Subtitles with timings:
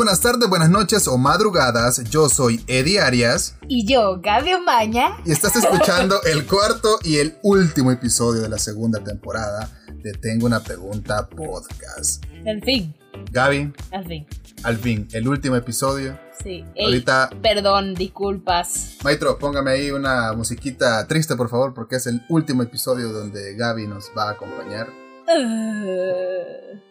[0.00, 2.02] buenas tardes, buenas noches o madrugadas.
[2.04, 3.56] Yo soy Eddie Arias.
[3.68, 5.18] Y yo, Gaby Omaña.
[5.26, 9.70] Y estás escuchando el cuarto y el último episodio de la segunda temporada
[10.02, 12.24] de Tengo una pregunta podcast.
[12.46, 12.94] Al fin.
[13.30, 13.74] Gaby.
[13.92, 14.26] Al fin.
[14.62, 16.18] Al fin, el último episodio.
[16.42, 16.64] Sí.
[16.82, 17.28] Ahorita.
[17.42, 18.96] Perdón, disculpas.
[19.04, 23.86] Maestro, póngame ahí una musiquita triste, por favor, porque es el último episodio donde Gaby
[23.86, 24.88] nos va a acompañar.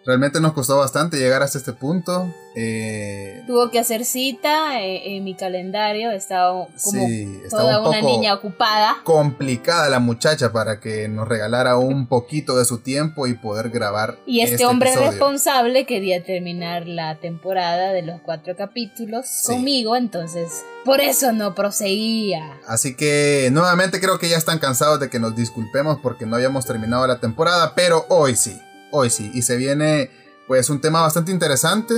[0.05, 2.33] Realmente nos costó bastante llegar hasta este punto.
[2.55, 6.09] Eh, Tuvo que hacer cita eh, en mi calendario.
[6.11, 6.51] Estaba
[6.83, 8.97] como sí, estaba toda un una niña ocupada.
[9.03, 14.17] complicada la muchacha para que nos regalara un poquito de su tiempo y poder grabar.
[14.25, 15.11] Y este, hombre episodio.
[15.11, 19.53] responsable quería terminar la temporada de los cuatro capítulos Sí.
[19.53, 22.57] conmigo, entonces por eso no proseguía.
[22.67, 26.65] Así que nuevamente creo que ya están cansados de que nos disculpemos porque no habíamos
[26.65, 28.59] terminado la temporada, pero hoy sí,
[28.91, 29.31] hoy sí.
[29.33, 30.09] Y se viene
[30.47, 31.95] pues un tema bastante interesante.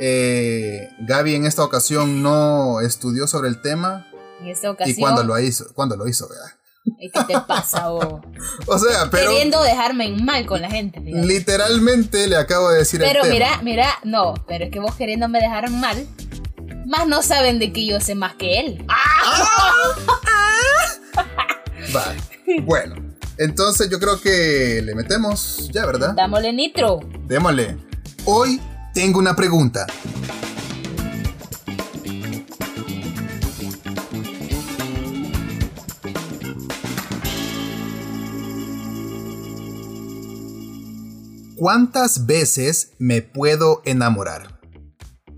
[0.00, 4.06] Eh, Gaby en esta ocasión no estudió sobre el tema.
[4.40, 5.66] En esta ocasión, ¿Y cuándo lo hizo?
[5.74, 6.28] ¿Cuándo lo hizo?
[6.28, 6.52] ¿verdad?
[6.98, 7.90] ¿qué te pasa?
[8.66, 11.00] O sea, pero Queriendo dejarme en mal con la gente.
[11.00, 13.32] literalmente le acabo de decir Pero el tema.
[13.32, 16.06] mira, mira, no, pero es que vos queriéndome dejar mal,
[16.86, 18.84] más no saben de que yo sé más que él.
[21.94, 22.04] Va.
[22.62, 26.14] Bueno, entonces yo creo que le metemos ya, ¿verdad?
[26.14, 27.00] Dámosle nitro.
[27.26, 27.76] Démosle.
[28.24, 28.60] Hoy
[28.94, 29.86] tengo una pregunta.
[41.56, 44.61] ¿Cuántas veces me puedo enamorar?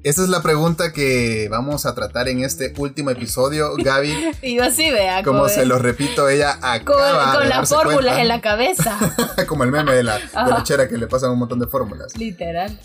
[0.04, 4.14] Esa es la pregunta que vamos a tratar en este último episodio, Gaby.
[4.42, 5.22] Y yo sí, vea.
[5.22, 8.98] Como con, se lo repito, ella con, acaba con de las fórmulas en la cabeza.
[9.48, 12.14] como el meme de la, de la chera que le pasan un montón de fórmulas.
[12.18, 12.78] Literal.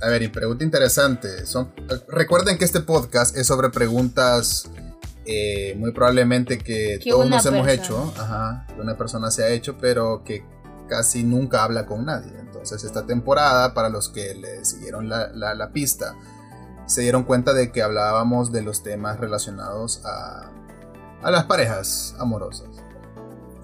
[0.00, 1.46] A ver, y pregunta interesante.
[1.46, 1.72] Son,
[2.08, 4.68] recuerden que este podcast es sobre preguntas
[5.24, 9.48] eh, muy probablemente que, Que todos nos hemos hecho, ajá, que una persona se ha
[9.50, 10.44] hecho, pero que
[10.88, 12.32] casi nunca habla con nadie.
[12.40, 16.16] Entonces esta temporada, para los que le siguieron la, la- la pista,
[16.86, 20.50] se dieron cuenta de que hablábamos de los temas relacionados a,
[21.22, 22.68] a las parejas amorosas.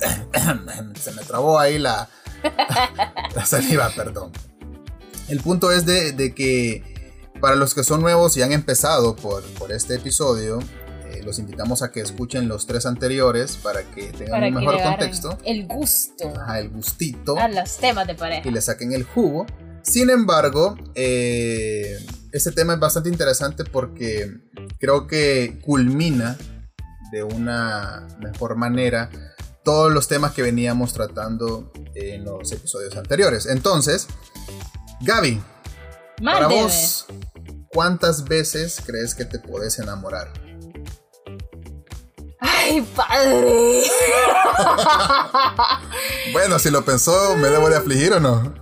[1.01, 2.09] se me trabó ahí la,
[3.35, 4.33] la saliva, perdón.
[5.29, 6.93] El punto es de, de que
[7.41, 10.61] para los que son nuevos y han empezado por, por este episodio,
[11.11, 14.83] eh, los invitamos a que escuchen los tres anteriores para que tengan Para un mejor
[14.83, 18.49] contexto, el gusto ajá, el gustito a los temas de pareja.
[18.49, 19.47] y le saquen el jugo.
[19.83, 21.99] Sin embargo, eh,
[22.33, 24.31] este tema es bastante interesante porque
[24.79, 26.37] creo que culmina
[27.13, 29.11] de una mejor manera
[29.65, 33.47] todos los temas que veníamos tratando en los episodios anteriores.
[33.47, 34.09] Entonces,
[35.03, 35.43] Gaby,
[36.25, 37.07] para vos,
[37.69, 40.33] ¿cuántas veces crees que te puedes enamorar?
[42.41, 43.83] ¡Ay, padre!
[46.33, 48.55] Bueno, si lo pensó, ¿me debo de afligir o no?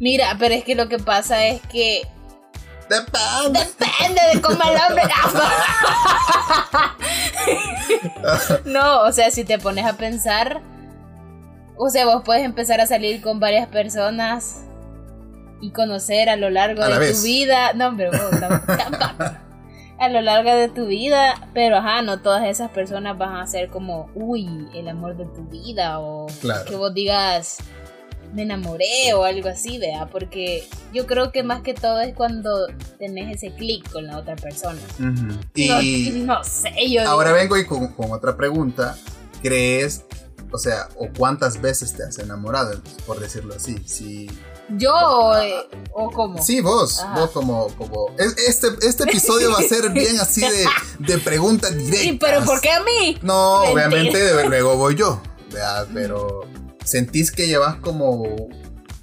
[0.00, 2.02] Mira, pero es que lo que pasa es que
[2.88, 3.60] Depende.
[3.78, 5.02] depende de cómo el hombre.
[8.64, 10.60] no, o sea, si te pones a pensar,
[11.76, 14.62] o sea, vos puedes empezar a salir con varias personas
[15.60, 17.18] y conocer a lo largo A la de vez.
[17.20, 17.72] tu vida.
[17.74, 18.40] No, hombre, vos,
[18.76, 19.36] tampoco.
[19.98, 23.68] A lo largo de tu vida, pero ajá, no todas esas personas van a ser
[23.70, 26.64] como, uy, el amor de tu vida, o Claro.
[26.64, 27.58] que vos digas,
[28.32, 32.66] me enamoré o algo así, vea, porque yo creo que más que todo es cuando
[32.98, 34.80] tenés ese clic con la otra persona.
[34.98, 38.96] No, Y no sé, yo ahora digo, vengo y con, con otra pregunta.
[39.42, 40.04] ¿Crees,
[40.52, 43.76] o sea, o cuántas veces te has enamorado, por decirlo así?
[43.86, 44.30] Si,
[44.70, 44.92] yo
[45.42, 45.54] eh,
[45.92, 46.40] o como.
[46.42, 47.18] sí, vos, Ajá.
[47.20, 50.64] vos como, como es- este, este episodio va a ser bien así de,
[51.00, 52.00] de preguntas directas.
[52.00, 53.18] Sí, pero ¿por qué a mí?
[53.22, 53.72] No, Mentira.
[53.88, 55.20] obviamente luego voy yo,
[55.50, 55.88] ¿verdad?
[55.92, 56.42] Pero
[56.84, 58.48] sentís que llevas como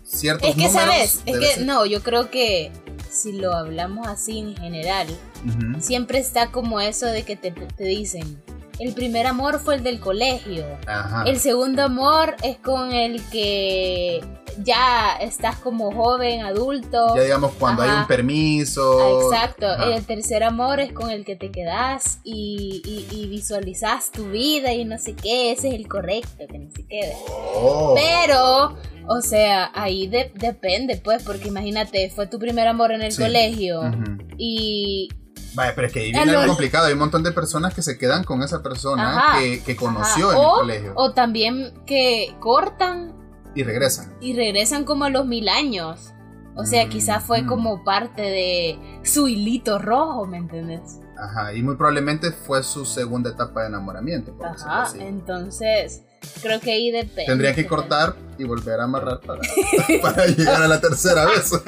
[0.04, 2.72] ciertos Es que números sabes, es que no, yo creo que
[3.10, 5.08] si lo hablamos así en general,
[5.80, 8.42] siempre está como eso de que te, te dicen,
[8.80, 10.66] el primer amor fue el del colegio.
[10.88, 11.24] Ajá.
[11.26, 14.22] El segundo amor es con el que
[14.64, 17.16] ya estás como joven, adulto.
[17.16, 19.22] Ya digamos cuando hay un permiso.
[19.32, 19.96] Exacto, Ajá.
[19.96, 23.10] el tercer amor es con el que te quedas y, y,
[24.14, 27.14] tu vida y no sé qué, ese es el correcto, que no sé qué.
[27.28, 27.96] Oh.
[27.96, 28.76] Pero,
[29.08, 33.22] o sea, ahí de- depende, pues, porque imagínate, fue tu primer amor en el Sí.
[33.22, 33.82] colegio
[34.38, 35.10] y
[35.56, 36.86] Vaya, pero es que ahí Ah, viene algo complicado.
[36.86, 39.40] Hay un montón de personas que se quedan con esa persona Ajá.
[39.40, 43.16] que, que conoció ajá, en o, el colegio o también que cortan
[43.56, 44.14] y regresan.
[44.22, 46.14] y regresan como a los mil años.
[46.56, 47.48] O sea, quizás fue Mm.
[47.48, 51.00] como parte de su hilito rojo, ¿me entiendes?
[51.18, 54.36] Ajá, y muy probablemente fue su segunda etapa de enamoramiento.
[54.36, 55.00] por Ajá, así.
[55.00, 56.04] entonces
[56.42, 57.26] creo que ahí depende.
[57.26, 59.42] Tendría que cortar y volver a amarrar para,
[60.02, 61.52] para llegar a la tercera vez.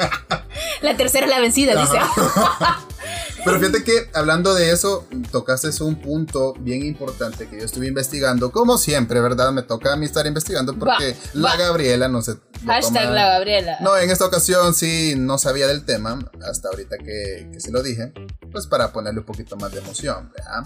[0.81, 1.97] La tercera es la vencida, dice.
[3.45, 8.51] Pero fíjate que hablando de eso, tocaste un punto bien importante que yo estuve investigando.
[8.51, 9.51] Como siempre, ¿verdad?
[9.51, 11.55] Me toca a mí estar investigando porque Va, la.
[11.57, 12.35] Gabriela no se...
[12.65, 13.77] Hashtag toma- la Gabriela.
[13.81, 17.81] No, en esta ocasión sí no sabía del tema, hasta ahorita que, que se lo
[17.81, 18.13] dije,
[18.51, 20.63] pues para ponerle un poquito más de emoción, ¿verdad?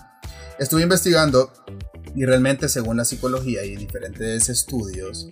[0.57, 1.51] Estuve investigando
[2.15, 5.29] y realmente según la psicología y diferentes estudios,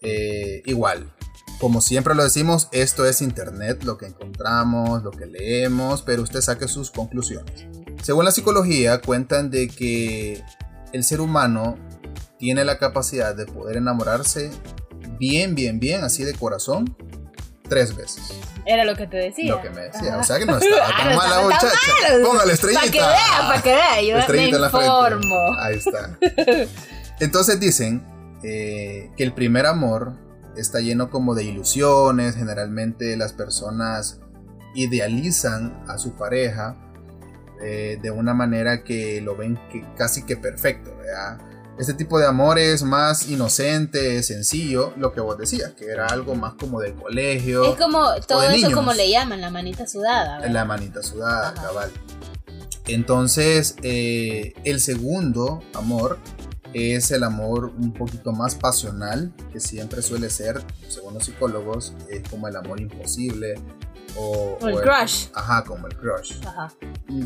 [0.00, 1.12] eh, igual,
[1.60, 6.40] como siempre lo decimos, esto es internet, lo que encontramos, lo que leemos, pero usted
[6.40, 7.66] saque sus conclusiones.
[8.02, 10.42] Según la psicología, cuentan de que
[10.92, 11.78] el ser humano
[12.38, 14.50] tiene la capacidad de poder enamorarse
[15.18, 16.96] bien, bien, bien, así de corazón,
[17.68, 18.22] tres veces.
[18.66, 19.52] Era lo que te decía.
[19.52, 20.12] Lo que me decía.
[20.12, 20.18] Ajá.
[20.20, 21.68] O sea que no estaba Ah, tan no mala muchacha.
[22.24, 22.80] Póngale estrellita.
[22.82, 24.02] Para que vea, para que vea.
[24.02, 25.36] Yo me Estrellita en la informo.
[25.60, 26.18] Ahí está.
[27.20, 28.04] Entonces dicen
[28.42, 30.12] eh, que el primer amor
[30.56, 32.36] está lleno como de ilusiones.
[32.36, 34.20] Generalmente las personas
[34.74, 36.76] idealizan a su pareja
[37.62, 40.94] eh, de una manera que lo ven que- casi que perfecto.
[40.98, 41.38] ¿verdad?
[41.78, 46.36] Este tipo de amor es más inocente, sencillo, lo que vos decías, que era algo
[46.36, 47.64] más como del colegio.
[47.64, 48.72] Es como todo de eso niños.
[48.74, 50.38] como le llaman, la manita sudada.
[50.38, 50.54] ¿verdad?
[50.54, 51.62] La manita sudada, Ajá.
[51.62, 51.90] cabal.
[52.86, 56.18] Entonces, eh, el segundo amor
[56.74, 62.28] es el amor un poquito más pasional, que siempre suele ser, según los psicólogos, es
[62.28, 63.54] como el amor imposible.
[64.16, 65.26] O, O el o crush.
[65.34, 66.34] Ajá, como el crush.
[66.46, 66.72] Ajá.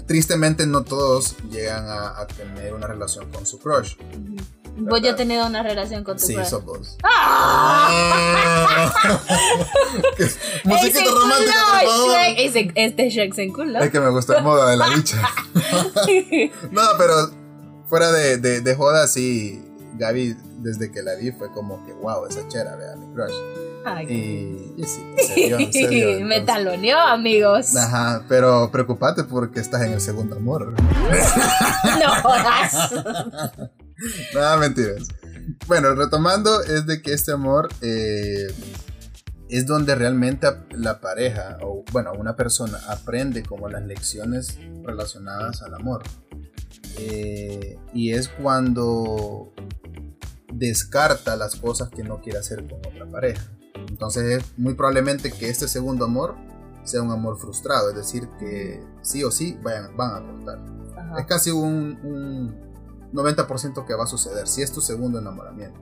[0.07, 3.97] Tristemente no todos llegan a, a tener una relación con su crush.
[3.99, 4.37] Ujú.
[4.89, 6.47] Vos ya has tenido una relación con tu Sí, crush.
[6.47, 6.97] sos vos.
[7.03, 8.93] ¡Ah!
[10.65, 12.11] Musiquita romántica, por favor.
[12.13, 12.73] Shrek.
[12.77, 13.79] Este Shrek se enculó.
[13.81, 15.21] Es que me gustó el modo de la dicha.
[16.71, 17.15] No, pero
[17.89, 19.65] fuera de, de, de joda, sí,
[19.95, 23.35] Gaby, desde que la vi, fue como que, wow, esa chera, vea, mi crush.
[23.85, 27.75] Ay, Y, y sí, se dio, se dio, Me taloneó, amigos.
[27.77, 30.75] Ajá, pero preocupate porque estás en el segundo amor.
[32.01, 32.93] No jodas.
[34.35, 35.09] Nada, mentiras.
[35.67, 38.49] Bueno, retomando, es de que este amor eh,
[39.49, 45.75] es donde realmente la pareja, o bueno, una persona aprende como las lecciones relacionadas al
[45.75, 46.03] amor.
[46.99, 49.53] Eh, y es cuando
[50.53, 53.43] descarta las cosas que no quiere hacer con otra pareja.
[53.99, 56.37] Entonces es muy probablemente que este segundo amor
[56.85, 60.59] sea un amor frustrado, es decir, que sí o sí vayan, van a cortar.
[60.93, 61.27] Es Ajá.
[61.27, 65.81] casi un, un 90% que va a suceder si es tu segundo enamoramiento.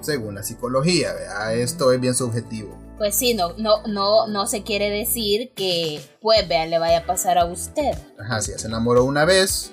[0.00, 1.52] Según la psicología, ¿vea?
[1.54, 2.74] esto es bien subjetivo.
[2.96, 7.06] Pues sí, no, no, no, no se quiere decir que, pues, vea, le vaya a
[7.06, 7.90] pasar a usted.
[8.18, 9.72] Ajá, si se enamoró una vez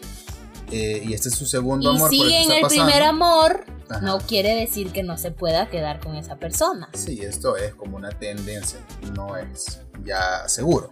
[0.71, 2.09] eh, y este es su segundo Y amor.
[2.09, 4.01] que sigue en el pasando, primer amor, Ajá.
[4.01, 6.89] no quiere decir que no se pueda quedar con esa persona.
[6.93, 8.79] Sí, esto es como una tendencia,
[9.15, 10.91] no es ya seguro.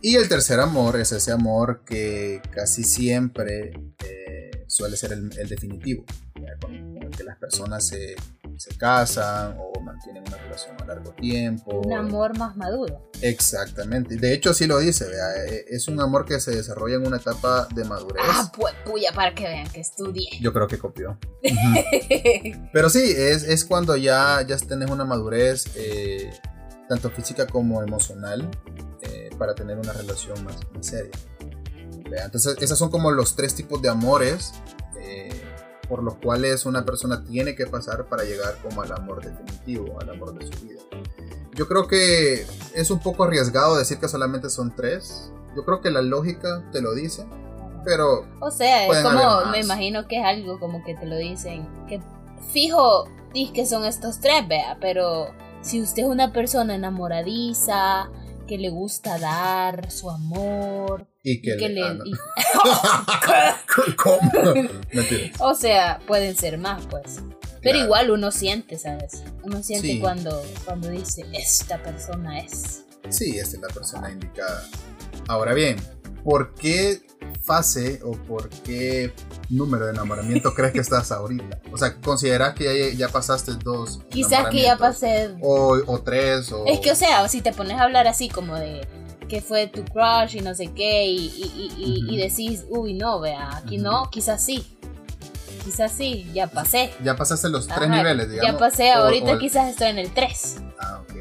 [0.00, 3.72] Y el tercer amor es ese amor que casi siempre
[4.04, 6.04] eh, suele ser el, el definitivo,
[6.34, 6.56] ¿ya?
[6.60, 8.16] con, con el que las personas se,
[8.58, 11.80] se casan o mantienen una relación a largo tiempo.
[11.80, 13.10] Un amor más maduro.
[13.20, 14.16] Exactamente.
[14.16, 17.16] De hecho, sí lo dice, vea, eh, es un amor que se desarrolla en una
[17.16, 18.24] etapa de madurez.
[18.26, 20.28] Ah, pues puya, para que vean que estudié.
[20.40, 21.18] Yo creo que copió.
[22.72, 26.30] Pero sí, es, es cuando ya, ya tenés una madurez, eh,
[26.88, 28.50] tanto física como emocional,
[29.02, 31.12] eh, para tener una relación más, más seria.
[32.10, 34.52] Vea, Entonces, esos son como los tres tipos de amores
[35.00, 35.30] eh,
[35.92, 40.08] por los cuales una persona tiene que pasar para llegar como al amor definitivo, al
[40.08, 40.80] amor de su vida.
[41.54, 45.30] Yo creo que es un poco arriesgado decir que solamente son tres.
[45.54, 47.26] Yo creo que la lógica te lo dice,
[47.84, 51.68] pero O sea, es como, me imagino que es algo como que te lo dicen,
[51.86, 52.00] que
[52.54, 55.26] fijo, dis que son estos tres, vea, pero
[55.60, 58.08] si usted es una persona enamoradiza,
[58.46, 61.82] que le gusta dar su amor, y que, que le- le...
[61.82, 62.04] ah, no.
[62.04, 62.12] y-
[63.96, 64.30] ¿Cómo?
[64.92, 65.30] Mentira.
[65.38, 67.20] o sea, pueden ser más, pues.
[67.62, 67.84] Pero Claro.
[67.84, 69.22] igual uno siente, ¿sabes?
[69.44, 70.00] Uno siente Sí.
[70.00, 72.82] cuando, cuando dice, esta persona es.
[73.08, 74.66] Sí, esta es la persona indicada.
[75.28, 75.76] Ahora bien,
[76.24, 77.00] ¿por qué
[77.44, 79.12] fase o por qué
[79.48, 81.60] número de enamoramiento crees que estás ahorita?
[81.70, 84.00] O sea, ¿consideras que ya, ya pasaste dos?
[84.10, 85.36] Quizás que ya pasé...
[85.40, 86.64] O, o tres, o...
[86.66, 88.80] Es que, o sea, si te pones a hablar así como de
[89.32, 92.12] que fue tu crush y no sé qué, y, y, y, y- Ujú.
[92.12, 93.84] y decís, uy, no, vea, aquí Ujú.
[93.84, 94.76] no, quizás sí.
[95.64, 96.92] Quizás sí, ya pasé.
[97.02, 98.52] Ya pasaste los tres Ajá, niveles, digamos.
[98.52, 100.56] Ya pasé, o- ahorita o el- quizás estoy en el 3.
[100.78, 101.16] Ah, ok.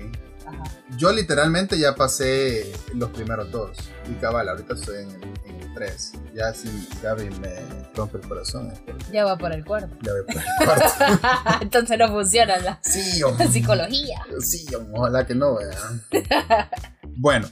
[0.46, 0.64] Ajá.
[0.98, 3.78] Yo literalmente ya pasé los primeros dos.
[4.10, 6.12] Y cabal, ahorita estoy en el, en el 3.
[6.36, 6.68] Ya si
[7.02, 7.54] Gaby me
[7.96, 8.74] rompe el corazón.
[9.14, 9.96] Ya va por el cuerpo.
[10.02, 11.62] Ya voy por el cuarto.
[11.62, 14.22] Entonces no funciona la, sí, la psicología.
[14.42, 15.92] Sí, ojalá que no, ¿verdad?
[17.16, 17.48] bueno,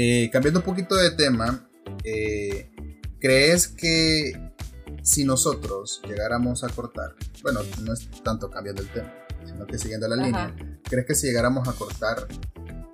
[0.00, 1.68] eh, cambiando un poquito de tema,
[2.04, 2.70] eh,
[3.18, 4.52] ¿crees que
[5.02, 9.12] si nosotros llegáramos a cortar, bueno, no es tanto cambiando el tema,
[9.44, 10.24] sino que siguiendo la Ajá.
[10.24, 12.28] línea, ¿crees que si llegáramos a cortar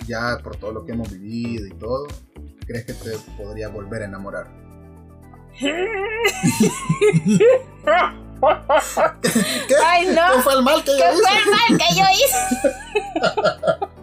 [0.07, 2.07] ya por todo lo que hemos vivido y todo,
[2.67, 4.51] ¿crees que te podría volver a enamorar?
[9.69, 9.75] ¿Qué?
[9.85, 10.37] Ay, no.
[10.37, 11.23] ¿Qué fue el mal que yo ¿Qué hice?
[11.23, 12.39] fue el mal que yo hice?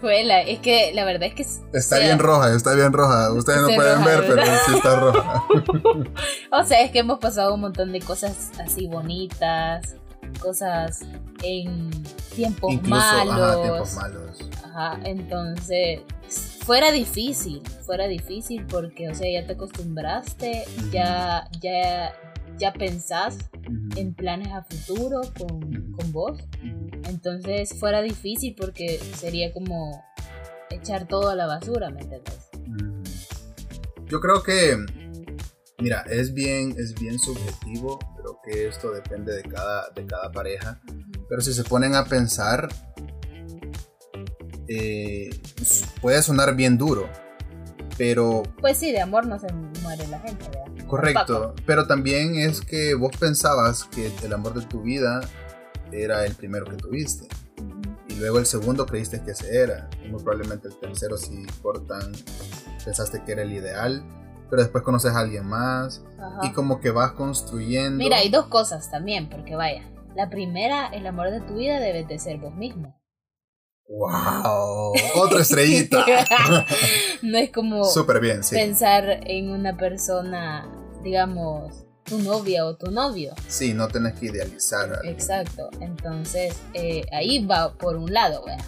[0.00, 1.42] Juela, es que la verdad es que.
[1.42, 3.32] Está o sea, bien roja, está bien roja.
[3.32, 5.44] Ustedes no pueden roja, ver, pero sí está roja.
[6.52, 9.96] O sea, es que hemos pasado un montón de cosas así bonitas,
[10.40, 11.00] cosas
[11.42, 11.90] en
[12.34, 13.34] tiempos Incluso, malos.
[13.34, 14.50] ajá, tiempos malos.
[14.64, 16.00] Ajá, entonces
[16.64, 22.12] fuera difícil, fuera difícil porque, o sea, ya te acostumbraste, ya, ya,
[22.58, 23.38] ya pensás
[23.96, 26.38] en planes a futuro con, con vos.
[27.22, 30.02] Entonces fuera difícil porque sería como
[30.70, 32.48] echar todo a la basura, ¿me entiendes?
[34.06, 34.78] Yo creo que,
[35.80, 37.98] mira, es bien, es bien subjetivo.
[38.16, 40.80] Creo que esto depende de cada, de cada pareja.
[41.28, 42.68] Pero si se ponen a pensar,
[44.66, 45.28] eh,
[46.00, 47.06] puede sonar bien duro.
[47.98, 50.86] Pero Pues sí, de amor no se muere la gente, ¿verdad?
[50.86, 55.20] Correcto, pero también es que vos pensabas que el amor de tu vida
[55.92, 57.26] era el primero que tuviste.
[58.08, 59.88] Y luego el segundo creíste que ese era.
[60.04, 62.12] Y muy probablemente el tercero, si cortan,
[62.84, 64.02] pensaste que era el ideal.
[64.48, 66.02] Pero después conoces a alguien más.
[66.18, 66.40] Ajá.
[66.42, 67.98] Y como que vas construyendo.
[67.98, 69.88] Mira, hay dos cosas también, porque vaya.
[70.16, 73.00] La primera, el amor de tu vida debes de ser vos mismo.
[73.88, 74.92] ¡Wow!
[75.16, 76.04] Otra estrellita.
[77.22, 78.54] no es como Súper bien, sí.
[78.54, 80.68] pensar en una persona,
[81.02, 83.32] digamos, tu novia o tu novio.
[83.48, 84.92] Sí, no tenés que idealizar.
[84.92, 85.08] algo.
[85.08, 85.70] Exacto.
[85.80, 88.58] Entonces, eh, ahí va por un lado, wea.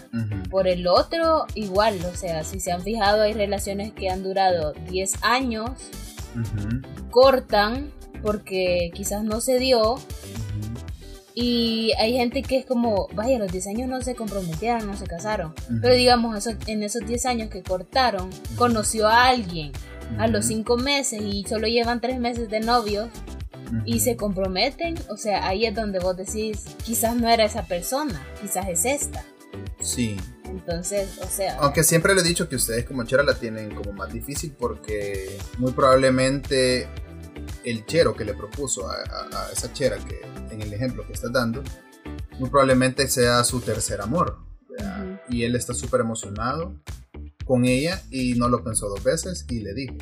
[0.49, 4.73] Por el otro, igual, o sea, si se han fijado, hay relaciones que han durado
[4.89, 5.69] 10 años,
[7.11, 9.95] cortan porque quizás no se dio.
[11.35, 14.95] Y hay gente que es como, vaya, a los 10 años no se comprometieron, no
[14.95, 15.53] se casaron.
[15.81, 19.71] Pero digamos, eso, en esos 10 años que cortaron, conoció a alguien
[20.19, 23.09] a los Ujú, 5 meses y solo llevan 3 meses de novios
[23.85, 23.99] y ujú.
[24.03, 24.95] se comprometen.
[25.09, 29.23] O sea, ahí es donde vos decís, quizás no era esa persona, quizás es esta.
[29.81, 30.17] Sí.
[30.45, 33.91] Entonces, o sea, Aunque siempre le he dicho que ustedes como chera la tienen como
[33.93, 36.87] más difícil porque muy probablemente
[37.63, 40.21] el chero que le propuso a, a- a esa chera que
[40.53, 41.63] en el ejemplo que estás dando,
[42.39, 44.37] muy probablemente sea su tercer amor.
[44.69, 45.03] ¿verdad?
[45.05, 45.19] Ujú.
[45.29, 46.75] Y él está súper emocionado
[47.45, 49.95] con ella y no lo pensó dos veces y le dijo.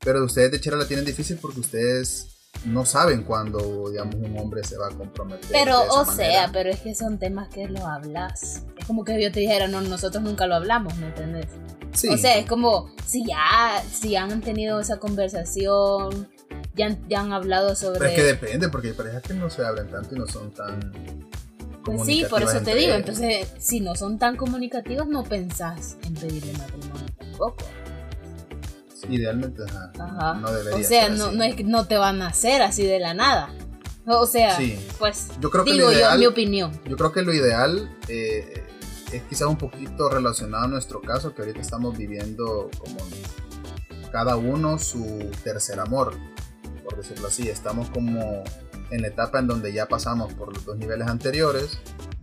[0.00, 2.29] Pero ustedes de chera la tienen difícil porque ustedes
[2.64, 5.48] no saben cuándo, digamos, un hombre se va a comprometer.
[5.50, 6.14] pero, o manera.
[6.14, 8.62] sea, pero es que son temas que lo hablas.
[8.76, 11.46] Es como que yo te dijera, no, nosotros nunca lo hablamos, ¿me entendés?
[11.92, 12.08] Sí.
[12.08, 16.28] O sea, es como si ya, si han tenido esa conversación,
[16.74, 17.98] ya han, ya han hablado sobre...
[17.98, 20.52] Pero es que depende, porque hay parejas que no se abren tanto y no son
[20.52, 20.92] tan.
[21.84, 22.94] Pues sí, por eso comunicativas te digo.
[22.94, 22.98] ellas.
[22.98, 27.64] Entonces, si no son tan comunicativos, no pensás en pedirle matrimonio tampoco.
[29.08, 29.92] Idealmente, ajá.
[29.98, 30.34] Ajá.
[30.34, 31.36] No debería o sea, ser no, así.
[31.36, 33.50] no es que no te van a hacer así de la nada.
[34.06, 34.78] O sea, Sí.
[34.98, 36.72] pues Yo creo que digo lo ideal, yo mi opinión.
[36.86, 38.64] yo creo que lo ideal eh,
[39.12, 42.98] es quizá un poquito relacionado a nuestro caso, que ahorita estamos viviendo como
[44.10, 46.16] cada uno su tercer amor,
[46.82, 47.48] por decirlo así.
[47.48, 48.42] Estamos como
[48.90, 51.78] en la etapa en donde ya pasamos por los dos niveles anteriores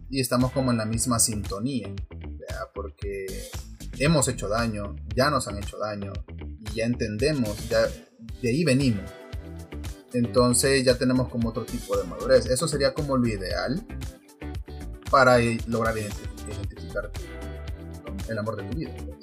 [0.09, 2.69] y estamos como en la misma sintonía, ¿verdad?
[2.73, 3.25] porque
[3.99, 6.13] hemos hecho daño, ya nos han hecho daño
[6.73, 7.81] ya entendemos, ya
[8.41, 9.09] de ahí venimos.
[10.13, 12.45] Entonces ya tenemos como otro tipo de madurez.
[12.45, 13.85] Eso sería como lo ideal
[15.09, 17.11] para i- lograr identi- identificar
[18.29, 18.91] el amor de tu vida.
[19.05, 19.17] pues.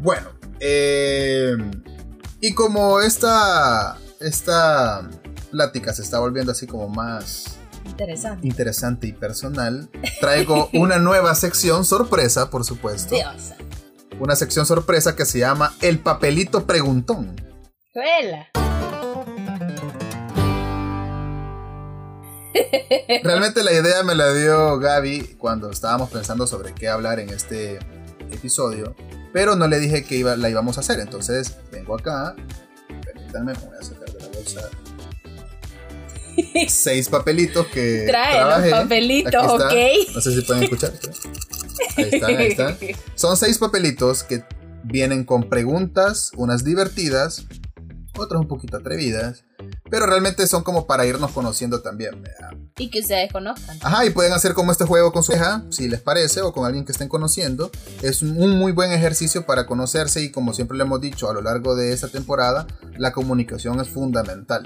[0.00, 0.28] Bueno,
[0.60, 1.56] eh,
[2.40, 5.08] y como esta, esta
[5.50, 8.46] plática se está volviendo así como más Interesante.
[8.46, 13.14] interesante y personal, traigo una nueva sección sorpresa, por supuesto.
[13.14, 13.52] Dios.
[14.18, 17.36] Una sección sorpresa que se llama El papelito preguntón.
[17.92, 18.48] Juela.
[23.22, 27.78] Realmente la idea me la dio Gaby cuando estábamos pensando sobre qué hablar en este
[28.30, 28.94] episodio,
[29.32, 31.00] pero no le dije que iba, la íbamos a hacer.
[31.00, 32.34] Entonces vengo acá,
[33.04, 34.68] permítanme, me voy a sacar de la bolsa
[36.68, 38.70] seis papelitos que Trae trabajé.
[38.70, 39.72] los papelitos, ok.
[40.14, 40.92] No sé si pueden escuchar.
[41.96, 42.76] Ahí está, ahí está.
[43.14, 44.42] Son seis papelitos que
[44.84, 47.44] vienen con preguntas, unas divertidas,
[48.20, 49.44] otras un poquito atrevidas,
[49.90, 52.22] pero realmente son como para irnos conociendo también.
[52.22, 52.50] ¿verdad?
[52.78, 53.78] Y que ustedes conozcan.
[53.82, 56.64] Ajá, y pueden hacer como este juego con su hija, si les parece, o con
[56.66, 57.70] alguien que estén conociendo.
[58.02, 61.42] Es un muy buen ejercicio para conocerse y como siempre le hemos dicho a lo
[61.42, 64.62] largo de esta temporada, la comunicación es fundamental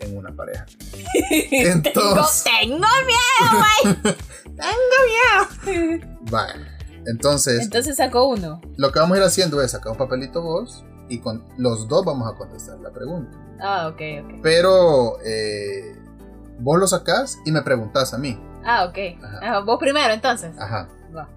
[0.00, 0.66] en una pareja.
[1.50, 4.16] Entonces, Tengo, tengo miedo, güey.
[4.44, 6.18] tengo miedo.
[6.30, 6.66] vale.
[7.06, 8.60] Entonces, Entonces sacó uno.
[8.76, 12.04] lo que vamos a ir haciendo es sacar un papelito vos y con los dos
[12.04, 13.36] vamos a contestar la pregunta.
[13.60, 14.30] Ah, ok, ok.
[14.42, 15.96] Pero eh,
[16.58, 18.38] vos lo sacás y me preguntás a mí.
[18.64, 18.98] Ah, ok.
[19.22, 19.60] Ajá.
[19.60, 20.56] Vos primero, entonces.
[20.58, 20.88] Ajá.
[21.14, 21.28] Va.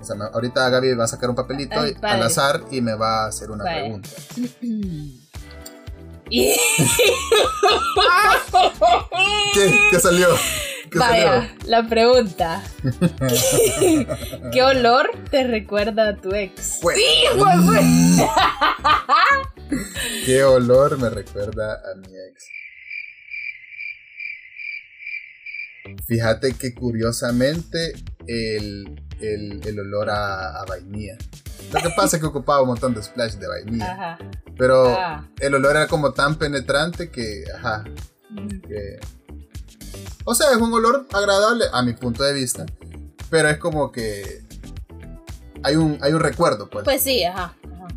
[0.00, 2.14] O sea, me- ahorita Gaby va a sacar un papelito Ay, y- padre.
[2.16, 3.80] al azar y me va a hacer una Vale.
[3.82, 4.08] pregunta.
[9.54, 9.78] ¿Qué?
[9.90, 10.28] ¿Qué salió?
[10.92, 12.62] ¿Qué Vaya, la pregunta.
[13.80, 14.06] ¿Qué,
[14.52, 16.78] qué olor te recuerda a tu ex?
[16.82, 16.94] Fue.
[16.94, 17.84] Sí, güey, güey.
[20.26, 22.48] ¿Qué olor me recuerda a mi ex?
[26.06, 27.92] Fíjate que curiosamente
[28.26, 31.16] el, el- el olor a, a vainilla.
[31.72, 33.92] Lo que pasa es que ocupaba un montón de splash de vainilla.
[33.92, 34.18] Ajá.
[34.58, 35.28] Pero Ah.
[35.40, 37.84] el olor era como tan penetrante que, ajá,
[38.68, 39.00] que...
[40.24, 42.64] O sea, es un olor agradable a mi punto de vista.
[43.30, 44.42] Pero es como que...
[45.64, 46.84] Hay un, hay un recuerdo, pues.
[46.84, 47.54] Pues sí, ajá.
[47.64, 47.88] ajá.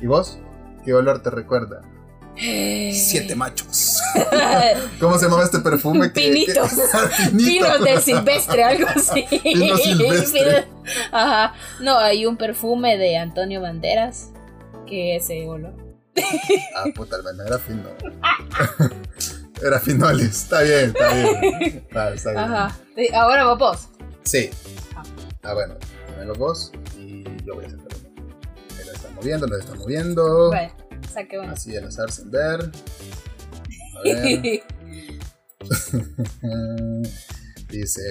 [0.00, 0.38] ¿Y vos?
[0.84, 1.82] ¿Qué olor te recuerda?
[2.36, 4.00] Siete machos.
[5.00, 6.12] ¿Cómo se llama este perfume?
[6.12, 6.70] que- Pinitos.
[6.70, 6.82] que-
[7.30, 7.64] Pinito.
[7.66, 9.24] Pino del silvestre, algo así.
[9.42, 10.66] Pino silvestre.
[11.12, 11.54] Ajá.
[11.80, 14.30] No, hay un perfume de Antonio Banderas
[14.86, 15.74] que es ese olor.
[16.76, 17.88] Ah, puta, menos era fino.
[19.62, 20.42] Era finolis.
[20.44, 21.86] Está bien, está bien.
[21.94, 22.42] Ah, está bien.
[22.44, 22.78] Ajá.
[22.96, 23.88] Sí, Ahora vos, vos.
[24.24, 24.50] Sí.
[25.42, 25.76] Ah, bueno.
[26.06, 27.84] Ponelo vos y yo voy a uno.
[28.78, 30.50] Ahí lo está moviendo, lo está moviendo.
[30.50, 30.72] Vale,
[31.12, 31.52] saque uno.
[31.52, 32.60] Así al azar sin ver.
[32.60, 34.62] A ver.
[37.68, 38.02] Dice.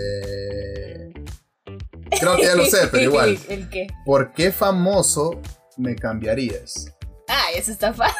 [2.19, 3.37] Creo que ya lo sé, pero igual.
[3.49, 3.87] ¿El qué?
[4.05, 5.41] ¿Por qué famoso
[5.77, 6.93] me cambiarías?
[7.35, 8.15] Ah, eso está fácil.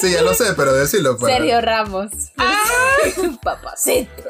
[0.00, 1.16] Sí, ya lo sé, pero decirlo.
[1.16, 2.10] para- Sergio Ramos.
[3.42, 4.22] Papacito.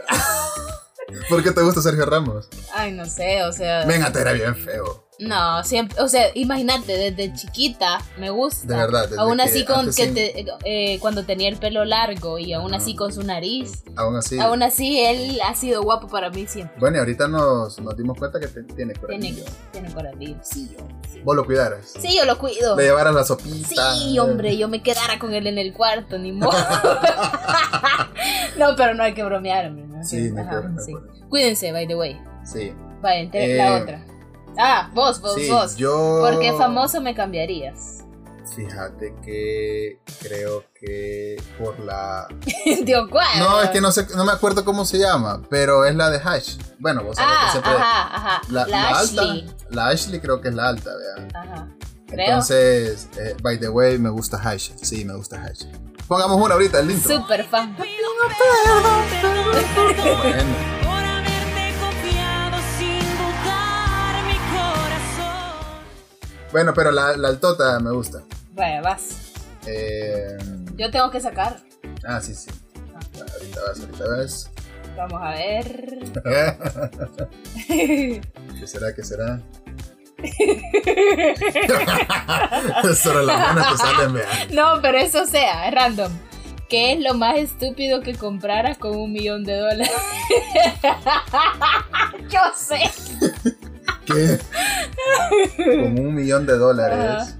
[1.28, 2.48] ¿Por qué te gusta Sergio Ramos?
[2.74, 3.84] Ay, no sé, o sea.
[3.84, 5.02] Venga, te era bien feo.
[5.18, 8.66] No, siempre, o sea, imagínate, desde chiquita me gusta.
[8.66, 10.14] De verdad, desde Aún que así con antes que sí.
[10.14, 13.84] te- eh, cuando tenía el pelo largo y aún así con su nariz.
[13.94, 14.40] Aún así.
[14.40, 16.76] Aún así él ha sido guapo para mí siempre.
[16.80, 19.44] Bueno, y ahorita nos, nos dimos cuenta que te- tiene Tiene, coralillo.
[19.70, 20.40] tiene corazón.
[20.42, 20.88] Sí, yo.
[21.22, 21.92] Vos lo cuidaras.
[22.00, 22.74] Sí, yo lo cuido.
[22.74, 23.94] Le llevaras la sopita.
[23.94, 26.50] Sí, hombre, yo me quedara con él en el cuarto, ni modo.
[28.58, 29.86] no, pero no hay que bromear, hombre.
[29.86, 30.02] ¿no?
[30.04, 30.94] Sí, no Ajá, sí.
[31.28, 32.20] Cuídense, by the way.
[32.44, 32.72] Sí.
[33.00, 34.04] Vaya, ente- Eh, la otra.
[34.58, 35.76] Ah, vos, vos, sí, vos.
[35.76, 36.20] yo.
[36.20, 37.98] ¿Por qué famoso me cambiarías?
[38.54, 42.26] Fíjate que creo que por la.
[42.84, 43.38] Tío, ¿cuál?
[43.38, 46.18] No, es que no sé, no me acuerdo cómo se llama, pero es la de
[46.22, 46.58] Hash.
[46.78, 47.72] Bueno, vos sabés que Ah, siempre.
[47.72, 48.40] ajá, ajá.
[48.50, 49.40] La, La, la Ashley.
[49.40, 49.54] alta.
[49.70, 51.28] La Ashley creo que es la alta, ¿verdad?
[51.34, 51.68] Ajá.
[52.08, 52.26] Creo.
[52.26, 54.72] Entonces, eh, by the way, me gusta Hash.
[54.82, 55.64] Sí, me gusta Hash.
[56.08, 57.16] Pongamos una ahorita, el intro.
[57.16, 57.76] Super fan.
[57.76, 57.92] Bueno.
[66.50, 68.22] Bueno, pero la, la altota me gusta.
[68.52, 69.32] Vaya, vas.
[69.66, 70.36] Eh,
[70.76, 71.58] Yo tengo que sacar.
[72.06, 72.50] ah, sí, sí.
[73.18, 74.50] Ahorita vas, ahorita vas.
[74.96, 75.98] Vamos a ver.
[77.68, 78.94] ¿Qué será?
[78.94, 79.40] ¿Qué será?
[82.94, 83.32] Sobre te
[84.54, 86.12] no, pero eso sea, es random.
[86.68, 89.90] ¿Qué es lo más estúpido que compraras con un millón de dólares?
[92.30, 92.78] Yo sé.
[94.06, 94.38] ¿Qué?
[95.56, 97.36] Con un millón de dólares.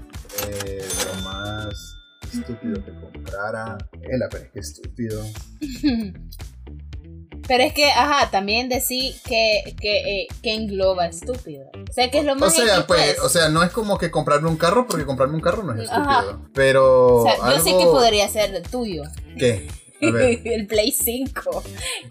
[0.47, 1.97] eh, lo más
[2.31, 3.77] estúpido que comprara.
[4.01, 5.25] Es la pero es que estúpido.
[7.47, 11.65] Pero es que, ajá, también decir que, que, eh, que engloba estúpido.
[11.89, 13.97] O sea, que es lo O más sea, X, pues, o sea, no es como
[13.97, 16.21] que comprarme un carro, porque comprarme un carro no es Ajá.
[16.21, 16.49] estúpido.
[16.53, 17.17] Pero.
[17.17, 19.03] O sea, yo sé que podría ser tuyo.
[19.37, 19.67] ¿Qué?
[20.03, 21.63] El Play 5.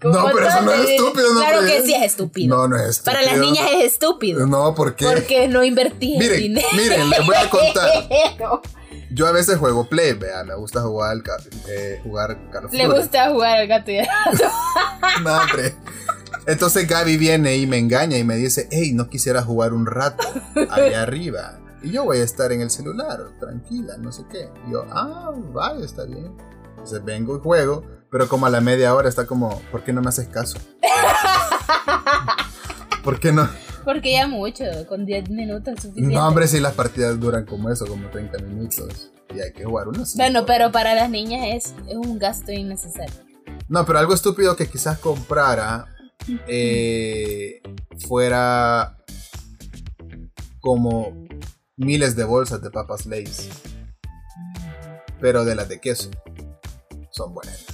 [0.03, 1.71] No, pero eso no es estúpido, no, Claro pues.
[1.73, 2.55] que sí es estúpido.
[2.55, 3.13] No, no es estúpido.
[3.13, 4.47] Para las niñas es estúpido.
[4.47, 5.05] No, ¿por qué?
[5.05, 6.67] Porque no invertí Miren, dinero.
[6.73, 8.09] miren, les voy a contar.
[9.11, 11.17] Yo a veces juego Play, vea, me gusta jugar,
[11.69, 12.37] eh, jugar
[12.71, 13.91] Le gusta jugar al gato.
[15.23, 15.75] No, hombre.
[16.47, 20.23] Entonces Gaby viene y me engaña y me dice, hey, no quisiera jugar un rato
[20.69, 21.59] allá arriba.
[21.81, 24.49] Y yo voy a estar en el celular, tranquila, no sé qué.
[24.67, 26.35] Y yo, ah, vaya, está bien.
[26.71, 30.01] Entonces vengo y juego, Pero como a la media hora está como, ¿por qué no
[30.01, 30.57] me haces caso?
[33.03, 33.49] ¿Por qué no?
[33.83, 36.15] Porque ya mucho, con 10 minutos es suficiente.
[36.15, 39.11] No, hombre, si las partidas duran como eso, como 30 minutos.
[39.35, 40.15] Y hay que jugar unos.
[40.15, 43.13] Bueno, pero para las niñas es, es un gasto innecesario.
[43.67, 45.87] No, pero algo estúpido que quizás comprara
[46.47, 47.61] eh,
[48.07, 48.97] fuera
[50.59, 51.27] como
[51.75, 53.49] miles de bolsas de papas Lays,
[55.19, 56.09] pero de las de queso.
[57.11, 57.65] Son buenas.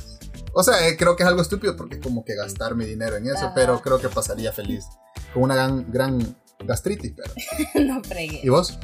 [0.54, 3.15] O sea, eh, creo que es algo estúpido porque es como que gastar mi dinero
[3.15, 3.54] en eso, Ajá.
[3.54, 4.86] pero creo que pasaría feliz.
[5.34, 7.32] Con una gran, gran gastritis, pero.
[7.86, 8.44] no fregues.
[8.44, 8.78] ¿Y vos?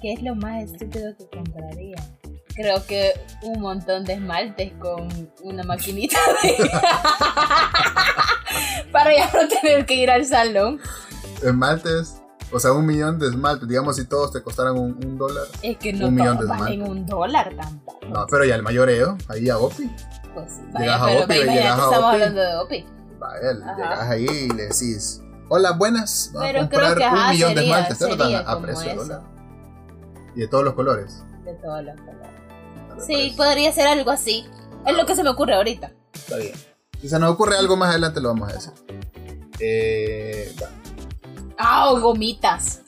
[0.00, 1.96] ¿Qué es lo más estúpido que compraría?
[2.54, 5.08] Creo que un montón de esmaltes con
[5.42, 6.70] una maquinita de...
[8.92, 10.80] Para ya no tener que ir al salón.
[11.42, 12.20] Esmaltes.
[12.52, 13.68] O sea, un millón de esmaltes.
[13.68, 15.46] Digamos, si todos te costaran un, un dólar.
[15.62, 16.88] Es que no Un millón de esmaltes.
[16.88, 18.06] un dólar tampoco.
[18.06, 19.90] No, pero ya el mayoreo, ahí a Opi.
[20.34, 22.04] Pues sí, Llegas vaya, a pero Opi, llegas a estamos Opi.
[22.14, 22.86] hablando de Opi.
[23.20, 23.76] Ajá.
[23.76, 27.54] llegas ahí y le decís, hola, buenas, a Pero creo comprar que, un ajá, millón
[27.54, 27.82] de sería- lo
[28.16, 29.20] dan sería a, a precio de dólar.
[30.36, 31.22] Y de todos los colores.
[31.44, 32.28] De todos los colores.
[32.90, 34.46] a ver, Sí, podría ser algo así.
[34.86, 35.92] Es lo que se me ocurre ahorita.
[36.12, 36.52] Está bien.
[37.00, 38.72] Si se nos ocurre algo más adelante, lo vamos a decir.
[39.60, 40.54] Eh.
[41.58, 42.80] Ah, o gomitas.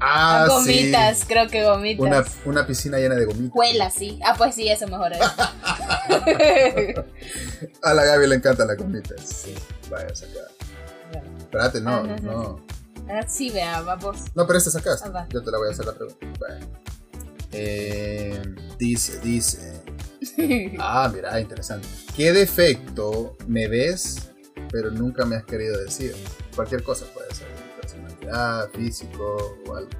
[0.00, 1.64] ah, gomitas, creo que sí.
[1.66, 2.06] gomitas.
[2.06, 3.46] Una, una piscina llena de gomitas.
[3.48, 4.18] Escuela, sí.
[4.24, 5.20] Ah, pues sí, eso mejor es.
[7.82, 9.20] A la Gaby le encantan las gomitas.
[9.20, 9.54] Sí.
[9.90, 10.32] Vaya, saca.
[11.50, 12.60] Espérate, no, Ah, no, no.
[13.08, 14.18] Ah, sí, vea, vamos.
[14.36, 15.08] No, pero este sacaste.
[15.12, 15.26] Ah.
[15.30, 16.58] Yo te la voy a hacer la pregunta.
[17.52, 18.40] Eh,
[18.78, 19.82] dice, dice.
[20.78, 21.88] Ah, mira, interesante.
[22.16, 24.30] ¿Qué defecto me ves,
[24.70, 26.14] pero nunca me has querido decir?
[26.54, 27.48] Cualquier cosa puede ser.
[27.80, 29.90] Personalidad, físico o algo.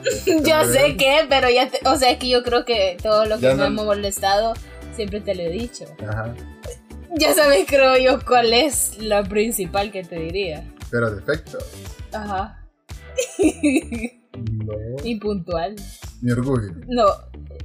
[0.46, 3.36] Yo sé que, pero ya, te- o sea, es que yo creo que todo lo
[3.36, 4.54] que Ya me no- hemos molestado,
[4.96, 5.84] siempre te lo he dicho.
[6.08, 6.34] Ajá.
[7.16, 10.64] Ya sabes, creo yo, cuál es la principal que te diría.
[10.90, 11.58] Pero defecto.
[12.12, 12.56] Ajá.
[14.34, 14.72] No.
[15.04, 15.76] Impuntual.
[16.22, 16.72] Mi orgullo.
[16.88, 17.04] No.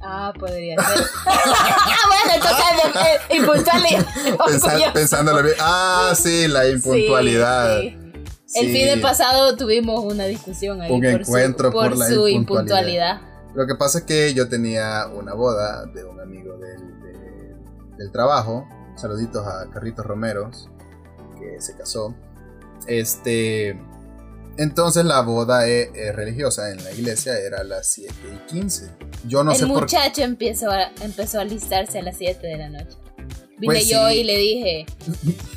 [0.02, 1.04] Ah, podría ser.
[1.24, 2.64] bueno, entonces,
[3.30, 4.92] eh, impuntual y Pensa- orgulloso.
[4.92, 5.54] pensándolo bien.
[5.60, 7.80] Ah, sí, la impuntualidad.
[7.80, 7.90] Sí,
[8.46, 8.58] sí.
[8.60, 8.72] El Sí.
[8.76, 12.28] fin de pasado tuvimos una discusión ahí Un por encuentro su, por por la su
[12.28, 13.16] impuntualidad.
[13.16, 13.20] impuntualidad.
[13.54, 18.12] Lo que pasa es que yo tenía una boda de un amigo del, de- del
[18.12, 18.68] trabajo.
[18.96, 20.68] Saluditos a Carritos Romeros,
[21.38, 22.14] que se casó.
[22.86, 23.78] Este.
[24.58, 28.90] Entonces la boda eh, eh, religiosa en la iglesia era a las 7 y 15.
[29.26, 29.96] Yo no el sé por qué.
[29.96, 32.96] muchacho empezó a, empezó a alistarse a las 7 de la noche.
[33.58, 34.14] Vine Pues yo sí.
[34.20, 34.86] y le dije,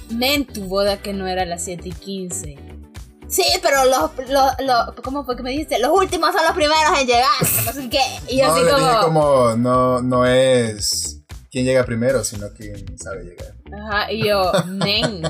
[0.10, 2.56] men, tu boda que no era a las 7 y 15.
[3.30, 5.80] Sí, pero los, los, los- ¿cómo fue que me dijiste?
[5.80, 7.30] Los últimos son los primeros en llegar,
[7.65, 8.02] no sé qué.
[8.28, 11.19] Y yo no, así como, como no, no es
[11.52, 13.54] quien llega primero, sino quien sabe llegar.
[13.74, 15.24] ajá, y yo, men,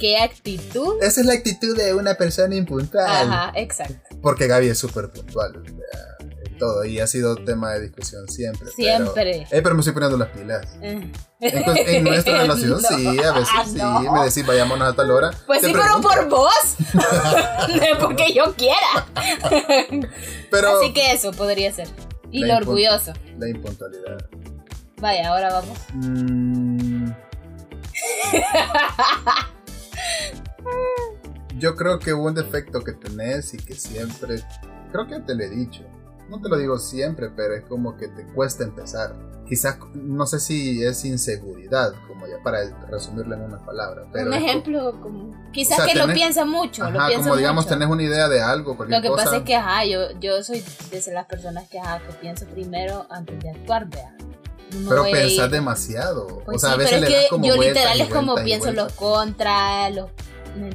[0.00, 0.94] qué actitud.
[1.02, 3.06] Esa es la actitud de una persona impuntual.
[3.06, 4.16] Ajá, exacto.
[4.22, 5.62] Porque Gaby es súper puntual
[6.58, 8.68] todo y ha sido tema de discusión siempre.
[8.76, 9.42] pero- Siempre.
[9.42, 10.66] eh, pero me estoy poniendo las pilas.
[10.82, 11.08] Eh.
[11.40, 12.78] En, en nuestra relación, No.
[12.80, 13.76] sí, a veces Ah, sí.
[13.76, 14.12] no.
[14.12, 15.30] Me decís, vayámonos a tal hora.
[15.46, 16.50] Pues sí, pero por vos.
[16.94, 19.06] no es porque yo quiera.
[20.50, 21.86] Pero Así que eso podría ser.
[22.32, 23.12] Y lo orgulloso.
[23.38, 24.18] la impuntualidad.
[25.00, 25.78] Vaya, ahora vamos.
[25.94, 27.10] Mm.
[31.58, 34.42] Yo creo que un defecto que tenés y que siempre,
[34.92, 35.82] creo que te lo he dicho,
[36.28, 39.14] no te lo digo siempre, pero es como que te cuesta empezar.
[39.48, 42.58] Quizás, no sé si es inseguridad, como ya para
[42.90, 44.04] resumirlo en una palabra.
[44.12, 46.88] Pero Un ejemplo, como, quizás O sea, que lo tenés- piensa mucho.
[46.90, 47.74] lo Ajá, piensa como digamos, mucho.
[47.74, 49.24] tenés una idea de algo, Lo que cosa.
[49.24, 53.06] pasa es que, ajá, yo, yo soy de las personas que, ajá, que pienso primero
[53.10, 54.14] antes de actuar, vea.
[54.72, 56.42] No Pero pensás demasiado.
[56.44, 58.92] Pues o sea, sí, a veces le das como yo literal es como pienso los
[58.92, 60.10] contras, los...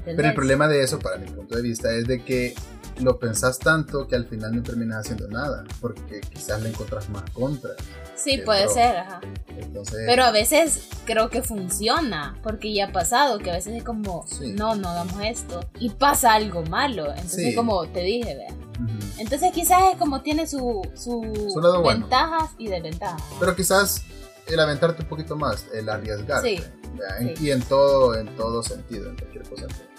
[0.05, 2.55] Pero el problema de eso, para mi punto de vista, es de que
[3.01, 5.63] lo pensás tanto que al final no terminas haciendo nada.
[5.81, 7.75] Porque quizás le encontrás más contras.
[8.15, 8.73] Sí, puede pro.
[8.73, 9.21] ser, ajá.
[9.57, 13.83] Entonces, Pero a veces creo que funciona, porque ya ha pasado, que a veces es
[13.83, 14.53] como, Sí.
[14.53, 17.07] no, no hagamos esto, y pasa algo malo.
[17.09, 17.55] Entonces, Sí.
[17.55, 18.53] como te dije, vea.
[19.17, 22.01] Entonces, quizás es como tiene su, su, Su lado bueno.
[22.01, 23.21] ventajas y desventajas.
[23.39, 24.01] Pero quizás
[24.47, 26.57] el aventarte un poquito más, el arriesgarte.
[26.57, 27.33] Sí.
[27.41, 29.92] Y en todo, en todo sentido, en cualquier cosa que.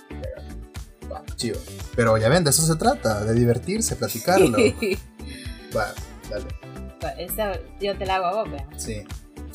[1.14, 1.58] Va, chivo.
[1.94, 4.56] Pero ya ven, de eso se trata, de divertirse, platicarlo.
[5.76, 5.92] Va,
[6.30, 6.46] dale.
[7.80, 8.66] Yo te la hago a vos, vea.
[8.76, 9.02] Sí.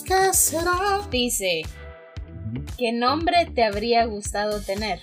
[0.06, 1.02] ¿Qué será?
[1.12, 1.63] Dice,
[2.78, 5.00] ¿qué nombre te habría gustado tener?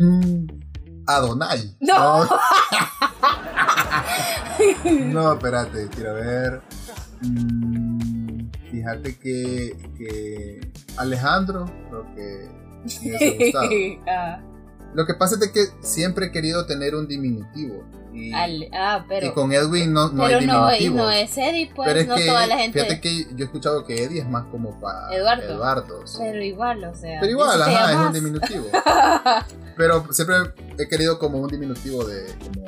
[1.06, 1.76] Adonai.
[1.80, 2.28] No.
[4.84, 6.60] No, espérate, quiero ver.
[7.22, 10.60] Mm, Fíjate que, que
[10.96, 12.48] Alejandro, creo que
[12.84, 13.68] me hubiese gustado.
[14.08, 14.40] ah,
[14.94, 17.84] Lo que pasa es de que siempre he querido tener un diminutivo.
[18.12, 20.96] Y, al- ah, y pero, con Edwin no, no hay pero no, y diminutivo.
[20.96, 22.80] no es Eddie, pues pero es no que, toda la gente.
[22.82, 25.44] fíjate que yo he escuchado que Eddie es más como para Eduardo.
[25.54, 26.06] Eduardo.
[26.06, 26.18] sí.
[26.20, 27.20] Pero igual, o sea.
[27.20, 28.66] Pero igual, ajá, es un diminutivo.
[29.76, 30.36] Pero siempre
[30.78, 32.66] he querido como un diminutivo de como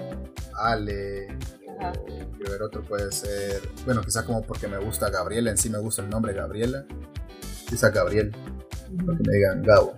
[0.58, 1.26] Ale.
[1.80, 1.92] Ajá.
[2.46, 3.68] O ver otro puede ser.
[3.84, 6.84] Bueno, quizás como porque me gusta Gabriela, en sí me gusta el nombre Gabriela.
[7.68, 8.30] Quizás Gabriel,
[9.04, 9.94] porque me digan Gabo.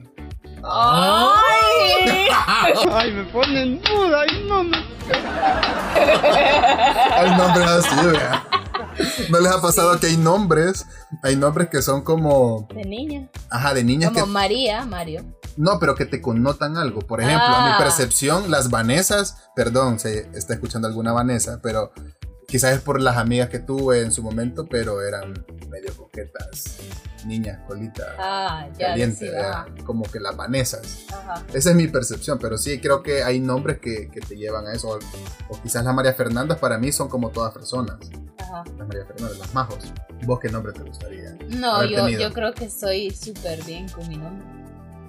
[0.63, 1.34] ¡Ay!
[2.93, 4.77] Ay, me ponen duda y no me...
[7.17, 8.45] Hay nombres así, vea.
[9.31, 10.87] ¿No les ha pasado que hay nombres?
[11.23, 12.69] Hay nombres que son como.
[12.75, 13.29] De niña.
[13.51, 14.31] Ajá, de niñas Como que.
[14.33, 15.25] María, Mario.
[15.57, 17.01] No, pero que te connotan algo.
[17.01, 17.79] Por ejemplo, a mi Ah.
[17.79, 21.93] percepción, las Vanesas, perdón, se está escuchando alguna Vanessa, pero
[22.55, 26.79] quizás es por las amigas que tuve en su momento, pero eran medio coquetas,
[27.27, 28.91] niñas, colita, Ah, ya.
[28.91, 29.51] caliente, sí, ¿verdad?
[29.53, 29.67] ajá.
[29.85, 31.05] como que las Vanesas.
[31.13, 31.43] Ajá.
[31.53, 34.73] Esa es mi percepción, pero sí creo que hay nombres que, que te llevan a
[34.73, 34.89] eso.
[34.89, 34.99] O,
[35.53, 37.97] o quizás las María Fernandas para mí son como todas personas.
[38.39, 38.63] Ajá.
[38.79, 39.93] Las María Fernandas, las Majos.
[40.25, 41.37] ¿Vos qué nombre te gustaría?
[41.59, 44.47] No, yo, yo creo que estoy súper bien con mi nombre.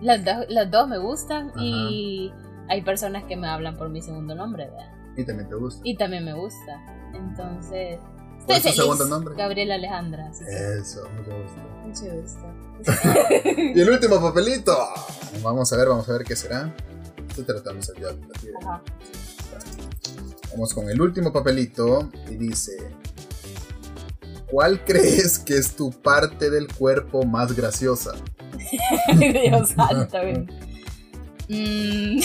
[0.02, 2.32] Las, do- las dos me gustan y
[2.70, 4.90] hay personas que me hablan por mi segundo nombre, ¿verdad?
[5.16, 5.82] Y también te gusta.
[5.84, 6.84] Y también me gusta.
[7.16, 8.00] Entonces,
[8.46, 8.76] ¿Cuál es tu feliz.
[8.76, 9.36] segundo nombre?
[9.36, 10.32] Gabriela Alejandra.
[10.34, 10.44] sí.
[10.48, 12.06] Eso, mucho gusto.
[12.06, 12.54] Mucho gusto.
[13.76, 14.78] Y el último papelito.
[15.42, 16.74] Vamos a ver, vamos a ver qué será.
[17.30, 17.94] Estoy tratando de
[18.40, 18.60] tira.
[18.62, 18.82] Ajá.
[20.52, 22.72] Vamos con el último papelito y dice:
[24.50, 28.12] ¿Cuál crees que es tu parte del cuerpo más graciosa?
[29.18, 30.18] Dios santo.
[31.48, 32.20] Mm,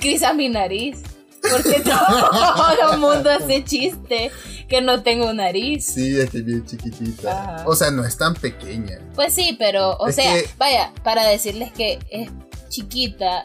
[0.00, 1.02] quizá mi nariz.
[1.50, 1.80] Porque
[2.80, 4.30] todo el mundo hace chiste
[4.68, 5.84] que no tengo nariz.
[5.84, 7.30] Sí, es que bien chiquitita.
[7.58, 7.64] Ajá.
[7.68, 8.98] O sea, no es tan pequeña.
[9.14, 12.30] Pues sí, pero, o Es sea, que- vaya, para decirles que es
[12.68, 13.42] chiquita,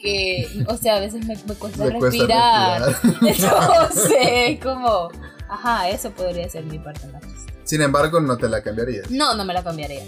[0.00, 2.82] que, o sea, a veces me, me cuesta Me cuesta respirar.
[2.82, 3.70] respirar.
[3.82, 5.08] Entonces, como,
[5.48, 7.22] ajá, eso podría ser mi parte más.
[7.64, 9.10] Sin embargo, no te la cambiarías.
[9.10, 10.02] No, no me la cambiaría.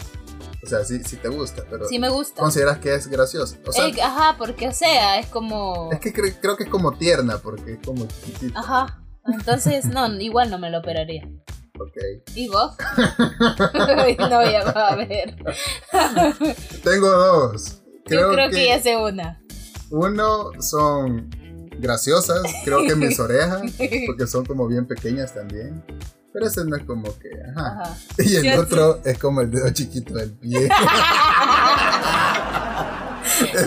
[0.62, 2.40] O sea, sí, sí te gusta, pero Sí me gusta.
[2.42, 3.56] consideras que es graciosa.
[3.66, 6.68] O sea, Eh, ajá, porque, o sea, es como, es que cre- creo que es
[6.70, 8.58] como tierna porque es como chiquitita.
[8.60, 8.96] ajá.
[9.26, 11.28] Entonces, no, igual no me lo operaría.
[11.78, 11.96] Ok.
[12.34, 12.74] ¿Y vos?
[14.18, 15.34] no, ya va a ver.
[16.82, 17.82] Tengo dos.
[18.06, 19.40] Yo creo que ya sé una.
[19.90, 21.30] Uno son
[21.78, 23.62] graciosas, creo que mis orejas,
[24.06, 25.82] porque son como bien pequeñas también.
[26.32, 27.82] Pero ese no es como que, ajá.
[27.82, 27.96] Ajá.
[28.18, 30.68] Y el otro es como el dedo chiquito del pie.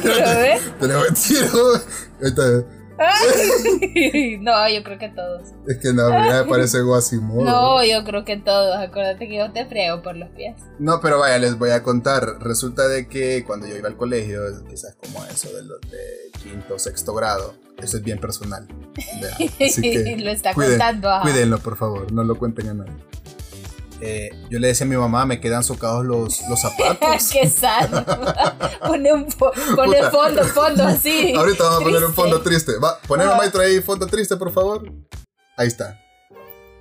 [0.01, 0.59] ¿Quiero ver?
[0.79, 1.03] Te lo
[4.41, 5.41] no, yo creo que todos.
[5.67, 7.43] Es que no, mira, me parece Guasimodo.
[7.43, 8.75] No, yo creo que todos.
[8.77, 10.55] Acuérdate que yo te friego por los pies.
[10.79, 12.39] No, pero vaya, les voy a contar.
[12.39, 16.77] Resulta de que cuando yo iba al colegio, quizás como eso de los de quinto,
[16.79, 18.67] sexto grado, eso es bien personal.
[19.61, 21.09] Así que lo está cuiden- contando.
[21.09, 21.21] ajá.
[21.23, 22.93] Cuídenlo, por favor, no lo cuenten a nadie.
[24.01, 27.29] Eh, yo le decía a mi mamá, me quedan socados los, los zapatos.
[27.31, 28.03] Qué sano.
[28.85, 31.33] Pone un pone fondo, fondo así.
[31.37, 32.73] Ahorita vamos a poner un fondo triste.
[32.83, 33.37] Va, poneme Ah.
[33.37, 34.91] maestro ahí fondo triste, por favor.
[35.57, 35.99] Ahí está.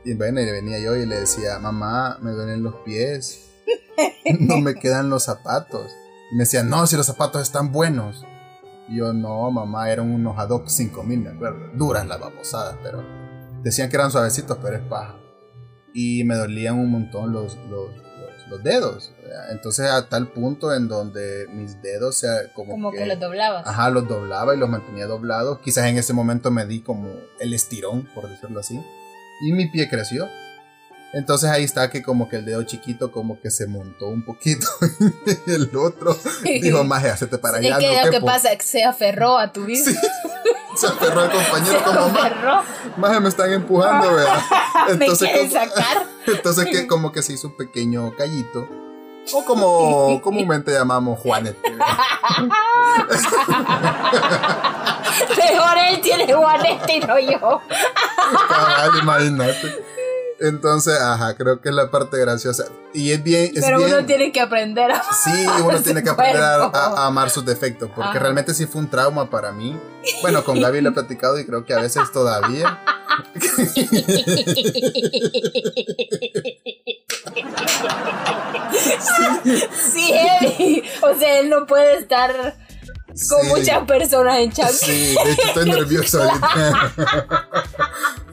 [0.04, 3.50] Y bueno, y venía yo y le decía, mamá, me duelen los pies.
[4.40, 5.92] No me quedan los zapatos.
[6.32, 8.24] Y me decía, no, si los zapatos están buenos.
[8.88, 11.58] Y yo, no, mamá, eran unos Adopt 5000, me acuerdo.
[11.74, 13.04] Duras las babosadas, pero
[13.62, 15.14] decían que eran suavecitos, pero es paja.
[15.94, 18.02] Y me dolían un montón los, los, los-
[18.48, 19.12] los dedos.
[19.50, 23.66] Entonces, a tal punto en donde mis dedos se como, Como que lo doblabas.
[23.66, 25.60] Ajá, los doblaba y los mantenía doblados.
[25.60, 27.08] Quizás en ese momento me di como
[27.40, 28.78] el estirón, por decirlo así.
[29.46, 30.28] Y mi pie creció.
[31.14, 34.66] Entonces ahí está que como que el dedo chiquito como que se montó un poquito.
[35.46, 37.78] y el otro dijo, maje, hacete para allá.
[37.78, 38.26] es que no lo que quepo".
[38.26, 39.84] pasa es que se aferró a tu vida.
[39.84, 39.96] Sí.
[40.76, 42.62] Se aferró al compañero se como, "Ma- aferró.
[42.96, 44.40] maje, me están empujando, ¿verdad?
[44.98, 46.06] Me quieren como- sacar.
[46.26, 48.66] entonces que como que se hizo un pequeño callito.
[49.34, 51.70] O como comúnmente llamamos Juanete.
[55.36, 57.60] Mejor él tiene Juanete y no yo.
[58.48, 59.84] Cabal, imagínate.
[60.42, 62.64] Entonces, ajá, creo que es la parte graciosa.
[62.92, 63.52] Y es bien.
[63.54, 65.02] Es Pero bien, uno tiene que aprender a.
[65.24, 66.76] Sí, uno tiene que aprender a, cuerpo.
[66.76, 67.88] a- a amar sus defectos.
[67.94, 68.18] Porque Ajá.
[68.18, 69.78] realmente sí fue un trauma para mí.
[70.20, 72.78] Bueno, con Gaby lo he platicado y creo que a veces todavía.
[79.92, 80.82] Sí, heavy.
[81.02, 82.56] O sea, él no puede estar
[83.28, 83.48] con Sí.
[83.48, 84.70] muchas personas en chat.
[84.70, 86.94] Sí, de hecho estoy nervioso ahorita.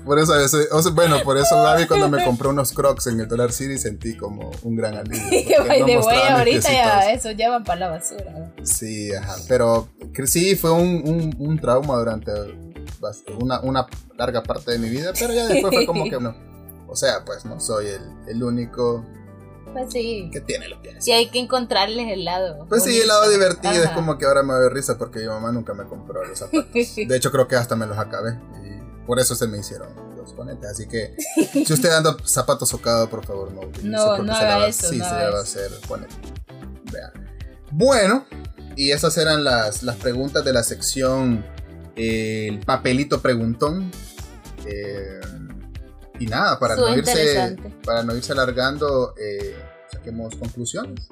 [0.06, 3.08] Por eso, a veces- o sea, bueno, por eso Gaby cuando me compró unos crocs
[3.08, 5.64] en el Dollar City sentí como un gran alivio.
[5.80, 8.52] no mis ahorita ya eso ya van para la basura.
[8.64, 9.36] Sí, ajá.
[9.48, 9.90] Pero
[10.26, 12.32] sí, fue un, un- un trauma durante
[13.40, 13.86] una, una
[14.18, 16.36] larga parte de mi vida, pero ya después fue como que no.
[16.88, 19.06] O sea, pues no soy el, el único
[19.74, 20.30] Pues sí.
[20.34, 20.96] que tiene los pies.
[21.04, 22.66] Sí, hay que encontrarles el lado.
[22.68, 25.52] Pues sí, el lado divertido es como que ahora me doy risa porque mi mamá
[25.52, 26.66] nunca me compró los zapatos.
[26.74, 28.32] De hecho, creo que hasta me los acabé
[28.66, 30.70] y por eso se me hicieron los ponentes.
[30.70, 31.16] Así que
[31.66, 35.06] si usted anda zapatos socados, por favor, no No, no haga va- eso, Sí, no
[35.10, 36.16] se le va a hacer ponete.
[36.92, 37.12] Vea.
[37.72, 38.26] Bueno,
[38.76, 41.46] y esas eran las, las preguntas de la sección
[41.96, 43.92] eh, El papelito preguntón.
[44.66, 45.20] Eh,
[46.20, 47.56] y nada, para no, irse,
[47.86, 49.56] para no irse alargando, eh,
[49.92, 51.08] saquemos conclusiones.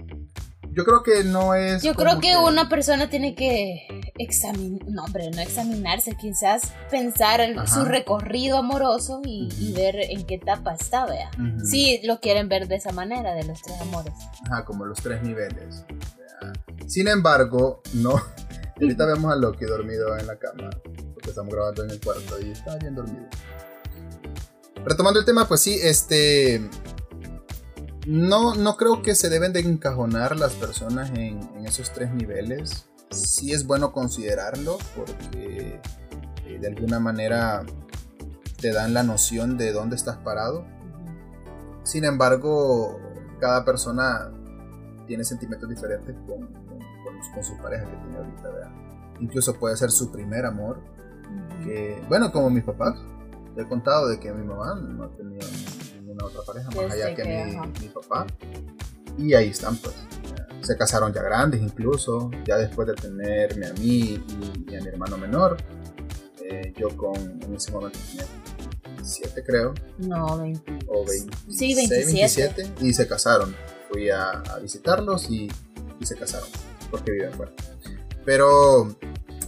[0.72, 1.82] Yo creo que no es.
[1.82, 3.88] Yo creo que una persona tiene que
[4.20, 9.82] examinar, no hombre, no examinarse, quizás pensar en su recorrido amoroso y, y Ujú.
[9.82, 11.32] ver en qué etapa está, vea.
[11.34, 11.66] Ujú.
[11.66, 14.14] Si lo quieren ver de esa manera, de los tres amores.
[14.46, 15.84] Ajá, como los tres niveles.
[16.86, 18.22] Sin embargo, no.
[18.80, 20.70] Ahorita vemos a Loki dormido en la cama,
[21.14, 23.26] porque estamos grabando en el cuarto y está bien dormido.
[24.88, 26.70] Retomando el tema, pues sí, este.
[28.06, 32.88] No, no creo que se deben de encajonar las personas en, en esos tres niveles.
[33.12, 35.82] Sí es bueno considerarlo porque
[36.46, 37.64] eh, de alguna manera
[38.62, 40.66] te dan la noción de dónde estás parado.
[41.84, 42.98] Sin embargo,
[43.42, 44.32] cada persona
[45.06, 48.72] tiene sentimientos diferentes con, con- con- con su pareja que tiene ahorita, ¿verdad?
[49.20, 50.80] Incluso puede ser su primer amor,
[51.64, 52.96] que, bueno, como mis papás,
[53.64, 55.48] he contado de que mi mamá no ha tenido
[55.96, 58.26] ninguna otra pareja más allá que, que, mi, mi papá.
[59.18, 59.96] Y ahí están, pues.
[60.62, 64.88] Se casaron ya grandes incluso, ya después de tenerme a mí y, y a mi
[64.88, 65.58] hermano menor.
[66.44, 68.26] Eh, yo con, en ese momento tenía
[68.98, 70.80] 17 creo, No, 20.
[70.88, 72.74] o 20, Sí, 27.
[72.82, 73.56] y se casaron.
[73.90, 75.50] Fui a, a visitarlos y,
[76.00, 76.50] y se casaron
[76.92, 77.52] porque viven fuera.
[78.26, 78.96] Pero,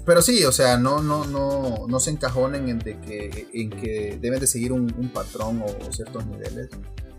[0.09, 4.17] pero sí, o sea, no, no, no, no se encajonen en, de que, en que
[4.19, 6.67] deben de seguir un, un patrón o, o ciertos niveles.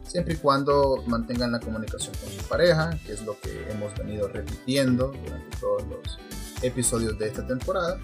[0.02, 4.26] Siempre y cuando mantengan la comunicación con su pareja, que es lo que hemos venido
[4.26, 6.18] repitiendo durante todos los
[6.62, 8.00] episodios de esta temporada.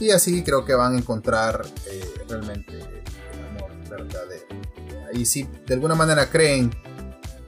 [0.00, 4.46] Y así creo que van a encontrar eh, realmente el amor verdadero.
[5.12, 6.72] Y si de alguna manera creen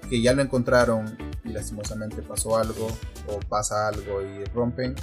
[0.08, 2.86] que ya lo encontraron y lastimosamente pasó algo
[3.26, 4.94] o pasa algo y rompen,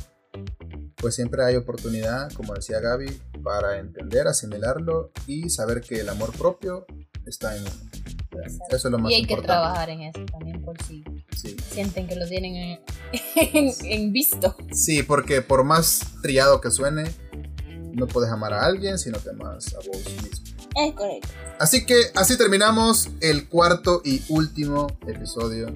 [0.98, 3.08] pues siempre hay oportunidad, como decía Gaby,
[3.44, 6.86] para entender, asimilarlo y saber que el amor propio
[7.26, 7.72] está en uno.
[8.44, 8.76] Exacto.
[8.76, 9.48] Eso es lo más Y hay que importante.
[9.48, 11.04] trabajar en eso también por si
[11.36, 11.56] Sí.
[11.72, 12.80] sienten que lo tienen en,
[13.54, 14.56] en- en visto.
[14.72, 17.06] Sí, porque por más trillado que suene,
[17.94, 20.46] no puedes amar a alguien si no te amas a vos mismo.
[20.76, 21.28] Es correcto.
[21.60, 25.76] Así que así terminamos el cuarto y último episodio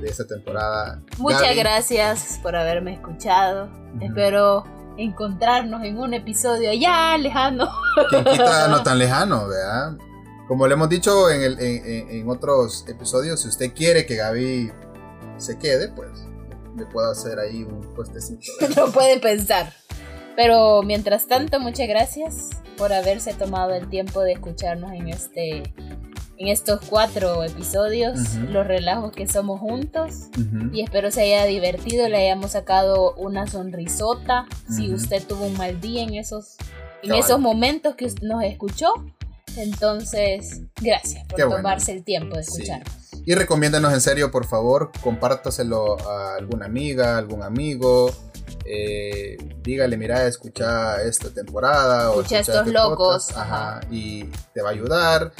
[0.00, 1.02] de esta temporada.
[1.18, 3.68] Muchas Gaby, gracias por haberme escuchado.
[3.96, 4.04] Ujú.
[4.06, 4.64] Espero
[4.96, 7.68] encontrarnos en un episodio ya lejano.
[8.10, 9.96] quien quita no tan lejano, ¿verdad?
[10.48, 14.72] Como le hemos dicho en, el- en- en- otros episodios, si usted quiere que Gaby
[15.38, 16.08] se quede, pues
[16.76, 18.40] le puedo hacer ahí un puestecito.
[18.76, 19.72] lo puede pensar.
[20.36, 25.62] Pero mientras tanto, muchas gracias por haberse tomado el tiempo de escucharnos en este
[26.40, 28.52] en estos cuatro episodios, Ujú.
[28.52, 30.28] los relajos que somos juntos.
[30.38, 30.70] Ujú.
[30.72, 34.46] Y espero se haya divertido, le hayamos sacado una sonrisota.
[34.74, 34.96] Si Ujú.
[34.96, 36.56] usted tuvo un mal día en esos,
[37.02, 37.24] en Cabal.
[37.24, 38.90] esos momentos que nos escuchó,
[39.58, 41.58] entonces gracias por Qué bueno.
[41.58, 42.52] tomarse el tiempo de Sí.
[42.62, 42.94] escucharnos.
[43.26, 48.10] Y recomiéndanos en serio, por favor, compártaselo a alguna amiga, algún amigo.
[48.72, 54.24] eh, dígale, mira, escucha esta temporada o Escucha escucha estos este locos, podcast", ajá, y
[54.54, 55.32] te va a ayudar.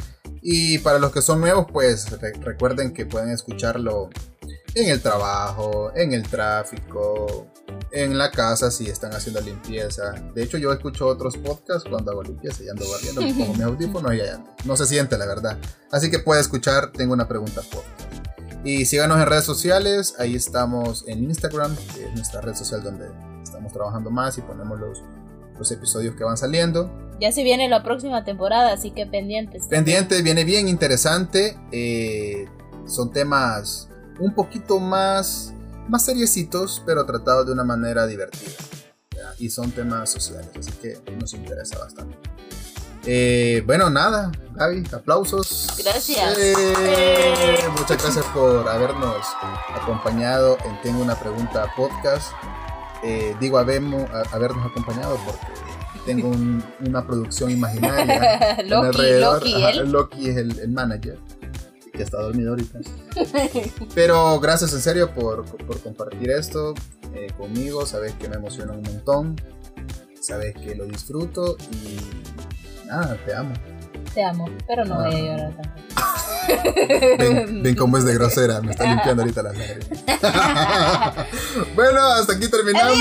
[0.43, 4.09] Y para los que son nuevos, pues re- recuerden que pueden escucharlo
[4.75, 7.47] en el trabajo, en el tráfico,
[7.90, 10.12] en la casa si están haciendo limpieza.
[10.35, 14.14] De hecho, yo escucho otros podcasts cuando hago limpieza y ando barriendo con mis audífonos
[14.14, 15.59] y ya no se siente, la verdad.
[15.91, 18.11] Así que puede escuchar, tengo una pregunta podcast.
[18.64, 23.09] Y síganos en redes sociales, ahí estamos en Instagram, que es nuestra red social donde
[23.43, 25.03] estamos trabajando más y ponemos los,
[25.61, 26.91] los episodios que van saliendo.
[27.21, 29.65] Ya se viene la próxima temporada, así que pendientes.
[29.69, 31.57] Pendiente, viene bien interesante.
[31.71, 32.47] eh,
[32.87, 33.89] son temas
[34.19, 35.53] un poquito más,
[35.89, 38.53] más seriecitos, pero tratados de una manera divertida.
[39.15, 39.35] ¿ya?
[39.39, 42.17] Y son temas sociales, así que nos interesa bastante.
[43.07, 45.69] Eh, bueno, nada, Gaby, aplausos.
[45.83, 46.37] Gracias.
[46.39, 49.27] Eh, muchas gracias por habernos
[49.75, 52.33] acompañado en Tengo una pregunta podcast.
[53.03, 55.46] Eh, digo habemo- a- habernos acompañado porque
[56.07, 58.57] tengo un- una producción imaginaria.
[58.59, 59.34] a mi Loki, alrededor.
[59.42, 59.90] Loki, Ajá, él.
[59.92, 61.18] Loki es el, el manager,
[61.92, 62.78] que está dormido ahorita.
[63.94, 66.74] Pero gracias en serio por, por compartir esto
[67.14, 67.86] eh, conmigo.
[67.86, 69.36] Sabes que me emociona un montón.
[70.20, 71.98] Sabes que lo disfruto y
[72.86, 73.55] nada, te amo.
[74.14, 75.70] Te amo, pero no voy a llorar tanto.
[77.18, 79.88] Ven, ven cómo es de grosera, me está limpiando ahorita las lágrimas.
[81.74, 82.99] bueno, hasta aquí terminamos.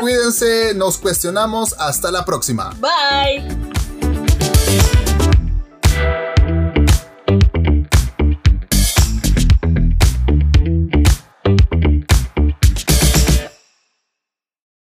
[0.00, 1.74] Cuídense, nos cuestionamos.
[1.78, 2.74] Hasta la próxima.
[2.80, 3.61] Bye.